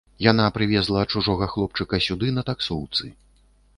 [0.31, 3.03] Яна прывезла чужога хлопчыка сюды на таксоўцы.